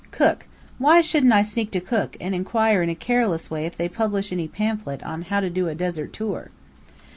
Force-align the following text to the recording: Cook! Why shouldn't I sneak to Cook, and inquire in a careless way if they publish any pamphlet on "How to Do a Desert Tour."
Cook! 0.09 0.47
Why 0.79 0.99
shouldn't 1.01 1.31
I 1.31 1.43
sneak 1.43 1.69
to 1.73 1.79
Cook, 1.79 2.17
and 2.19 2.33
inquire 2.33 2.81
in 2.81 2.89
a 2.89 2.95
careless 2.95 3.51
way 3.51 3.67
if 3.67 3.77
they 3.77 3.87
publish 3.87 4.31
any 4.31 4.47
pamphlet 4.47 5.03
on 5.03 5.21
"How 5.21 5.39
to 5.41 5.49
Do 5.51 5.67
a 5.67 5.75
Desert 5.75 6.11
Tour." 6.11 6.49